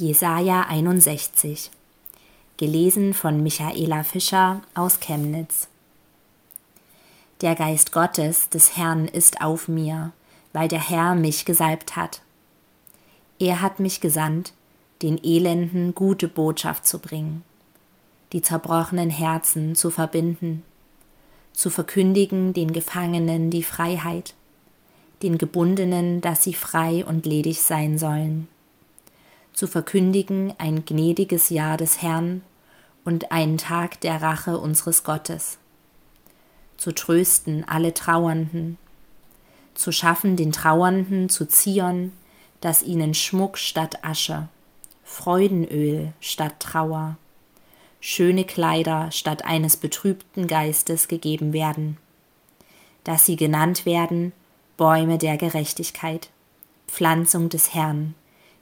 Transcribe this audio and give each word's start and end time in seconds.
Jesaja 0.00 0.66
61. 0.68 1.72
Gelesen 2.56 3.14
von 3.14 3.42
Michaela 3.42 4.04
Fischer 4.04 4.62
aus 4.74 5.00
Chemnitz. 5.00 5.66
Der 7.40 7.56
Geist 7.56 7.90
Gottes 7.90 8.48
des 8.48 8.76
Herrn 8.76 9.08
ist 9.08 9.40
auf 9.40 9.66
mir, 9.66 10.12
weil 10.52 10.68
der 10.68 10.88
Herr 10.88 11.16
mich 11.16 11.44
gesalbt 11.44 11.96
hat. 11.96 12.22
Er 13.40 13.60
hat 13.60 13.80
mich 13.80 14.00
gesandt, 14.00 14.52
den 15.02 15.18
Elenden 15.20 15.96
gute 15.96 16.28
Botschaft 16.28 16.86
zu 16.86 17.00
bringen, 17.00 17.42
die 18.32 18.40
zerbrochenen 18.40 19.10
Herzen 19.10 19.74
zu 19.74 19.90
verbinden, 19.90 20.62
zu 21.52 21.70
verkündigen 21.70 22.52
den 22.52 22.72
Gefangenen 22.72 23.50
die 23.50 23.64
Freiheit, 23.64 24.34
den 25.24 25.38
Gebundenen, 25.38 26.20
dass 26.20 26.44
sie 26.44 26.54
frei 26.54 27.04
und 27.04 27.26
ledig 27.26 27.62
sein 27.62 27.98
sollen 27.98 28.46
zu 29.58 29.66
verkündigen 29.66 30.54
ein 30.58 30.84
gnädiges 30.84 31.48
Jahr 31.48 31.76
des 31.76 32.00
Herrn 32.00 32.42
und 33.04 33.32
einen 33.32 33.58
Tag 33.58 34.00
der 34.02 34.22
Rache 34.22 34.56
unseres 34.56 35.02
Gottes, 35.02 35.58
zu 36.76 36.92
trösten 36.92 37.64
alle 37.68 37.92
Trauernden, 37.92 38.78
zu 39.74 39.90
schaffen 39.90 40.36
den 40.36 40.52
Trauernden 40.52 41.28
zu 41.28 41.44
Zion, 41.48 42.12
dass 42.60 42.84
ihnen 42.84 43.14
Schmuck 43.14 43.58
statt 43.58 44.04
Asche, 44.04 44.46
Freudenöl 45.02 46.12
statt 46.20 46.60
Trauer, 46.60 47.16
schöne 47.98 48.44
Kleider 48.44 49.10
statt 49.10 49.44
eines 49.44 49.76
betrübten 49.76 50.46
Geistes 50.46 51.08
gegeben 51.08 51.52
werden, 51.52 51.96
dass 53.02 53.26
sie 53.26 53.34
genannt 53.34 53.86
werden 53.86 54.32
Bäume 54.76 55.18
der 55.18 55.36
Gerechtigkeit, 55.36 56.30
Pflanzung 56.86 57.48
des 57.48 57.74
Herrn, 57.74 58.14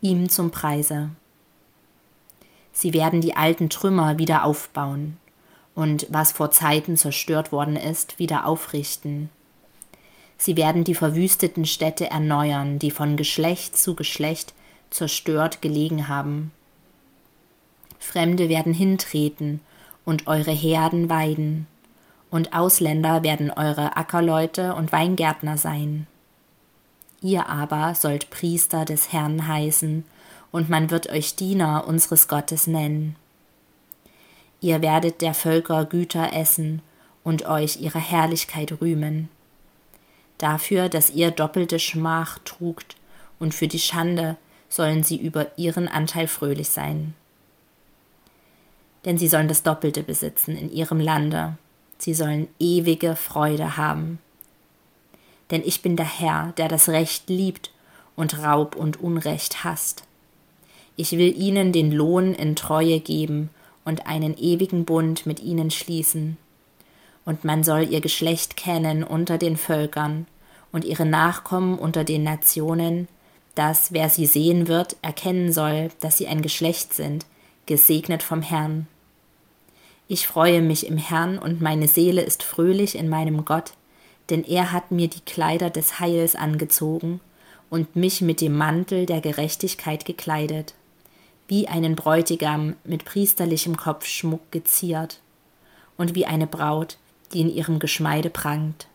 ihm 0.00 0.28
zum 0.28 0.50
Preise. 0.50 1.10
Sie 2.72 2.92
werden 2.92 3.20
die 3.20 3.36
alten 3.36 3.70
Trümmer 3.70 4.18
wieder 4.18 4.44
aufbauen 4.44 5.16
und 5.74 6.06
was 6.10 6.32
vor 6.32 6.50
Zeiten 6.50 6.96
zerstört 6.96 7.52
worden 7.52 7.76
ist, 7.76 8.18
wieder 8.18 8.46
aufrichten. 8.46 9.30
Sie 10.36 10.56
werden 10.56 10.84
die 10.84 10.94
verwüsteten 10.94 11.66
Städte 11.66 12.10
erneuern, 12.10 12.78
die 12.78 12.92
von 12.92 13.16
Geschlecht 13.16 13.76
zu 13.76 13.96
Geschlecht 13.96 14.54
zerstört 14.90 15.60
gelegen 15.60 16.08
haben. 16.08 16.52
Fremde 17.98 18.48
werden 18.48 18.72
hintreten 18.72 19.60
und 20.04 20.28
eure 20.28 20.52
Herden 20.52 21.10
weiden, 21.10 21.66
und 22.30 22.52
Ausländer 22.52 23.22
werden 23.22 23.50
eure 23.50 23.96
Ackerleute 23.96 24.74
und 24.74 24.92
Weingärtner 24.92 25.56
sein. 25.58 26.06
Ihr 27.20 27.48
aber 27.48 27.94
sollt 27.94 28.30
Priester 28.30 28.84
des 28.84 29.12
Herrn 29.12 29.48
heißen, 29.48 30.04
und 30.50 30.70
man 30.70 30.90
wird 30.90 31.10
euch 31.10 31.36
Diener 31.36 31.86
unseres 31.86 32.28
Gottes 32.28 32.66
nennen. 32.66 33.16
Ihr 34.60 34.80
werdet 34.80 35.20
der 35.20 35.34
Völker 35.34 35.84
Güter 35.84 36.32
essen 36.32 36.80
und 37.22 37.46
euch 37.46 37.80
ihrer 37.80 37.98
Herrlichkeit 37.98 38.80
rühmen. 38.80 39.28
Dafür, 40.38 40.88
dass 40.88 41.10
ihr 41.10 41.30
doppelte 41.30 41.78
Schmach 41.78 42.38
trugt, 42.44 42.96
und 43.38 43.54
für 43.54 43.68
die 43.68 43.78
Schande 43.78 44.36
sollen 44.68 45.02
sie 45.02 45.16
über 45.16 45.58
ihren 45.58 45.88
Anteil 45.88 46.28
fröhlich 46.28 46.70
sein. 46.70 47.14
Denn 49.04 49.18
sie 49.18 49.28
sollen 49.28 49.48
das 49.48 49.62
Doppelte 49.62 50.02
besitzen 50.02 50.56
in 50.56 50.72
ihrem 50.72 51.00
Lande, 51.00 51.56
sie 51.98 52.14
sollen 52.14 52.48
ewige 52.58 53.16
Freude 53.16 53.76
haben 53.76 54.18
denn 55.50 55.62
ich 55.64 55.82
bin 55.82 55.96
der 55.96 56.06
Herr, 56.18 56.52
der 56.56 56.68
das 56.68 56.88
Recht 56.88 57.28
liebt 57.28 57.70
und 58.16 58.38
Raub 58.42 58.76
und 58.76 59.00
Unrecht 59.00 59.64
hasst. 59.64 60.02
Ich 60.96 61.12
will 61.12 61.40
ihnen 61.40 61.72
den 61.72 61.92
Lohn 61.92 62.34
in 62.34 62.56
Treue 62.56 63.00
geben 63.00 63.50
und 63.84 64.06
einen 64.06 64.36
ewigen 64.36 64.84
Bund 64.84 65.26
mit 65.26 65.40
ihnen 65.40 65.70
schließen. 65.70 66.36
Und 67.24 67.44
man 67.44 67.62
soll 67.62 67.88
ihr 67.90 68.00
Geschlecht 68.00 68.56
kennen 68.56 69.04
unter 69.04 69.38
den 69.38 69.56
Völkern 69.56 70.26
und 70.72 70.84
ihre 70.84 71.06
Nachkommen 71.06 71.78
unter 71.78 72.04
den 72.04 72.24
Nationen, 72.24 73.08
dass 73.54 73.92
wer 73.92 74.08
sie 74.08 74.26
sehen 74.26 74.68
wird, 74.68 74.96
erkennen 75.02 75.52
soll, 75.52 75.90
dass 76.00 76.18
sie 76.18 76.26
ein 76.26 76.42
Geschlecht 76.42 76.94
sind, 76.94 77.26
gesegnet 77.66 78.22
vom 78.22 78.42
Herrn. 78.42 78.86
Ich 80.08 80.26
freue 80.26 80.62
mich 80.62 80.86
im 80.86 80.96
Herrn 80.96 81.38
und 81.38 81.60
meine 81.60 81.86
Seele 81.86 82.22
ist 82.22 82.42
fröhlich 82.42 82.96
in 82.96 83.08
meinem 83.08 83.44
Gott, 83.44 83.72
denn 84.30 84.44
er 84.44 84.72
hat 84.72 84.90
mir 84.90 85.08
die 85.08 85.20
Kleider 85.20 85.70
des 85.70 86.00
Heils 86.00 86.34
angezogen 86.34 87.20
und 87.70 87.96
mich 87.96 88.20
mit 88.20 88.40
dem 88.40 88.56
Mantel 88.56 89.06
der 89.06 89.20
Gerechtigkeit 89.20 90.04
gekleidet, 90.04 90.74
wie 91.48 91.68
einen 91.68 91.96
Bräutigam 91.96 92.76
mit 92.84 93.04
priesterlichem 93.04 93.76
Kopfschmuck 93.76 94.50
geziert 94.50 95.20
und 95.96 96.14
wie 96.14 96.26
eine 96.26 96.46
Braut, 96.46 96.98
die 97.32 97.40
in 97.40 97.50
ihrem 97.50 97.78
Geschmeide 97.78 98.30
prangt. 98.30 98.86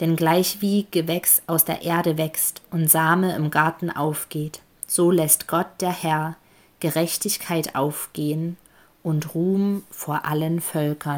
Denn 0.00 0.16
gleichwie 0.16 0.86
Gewächs 0.90 1.42
aus 1.46 1.64
der 1.64 1.82
Erde 1.82 2.18
wächst 2.18 2.62
und 2.70 2.90
Same 2.90 3.34
im 3.34 3.50
Garten 3.50 3.90
aufgeht, 3.90 4.60
so 4.86 5.10
lässt 5.10 5.48
Gott 5.48 5.66
der 5.80 5.92
Herr 5.92 6.36
Gerechtigkeit 6.80 7.74
aufgehen 7.74 8.56
und 9.02 9.34
Ruhm 9.34 9.82
vor 9.90 10.24
allen 10.24 10.60
Völkern. 10.60 10.98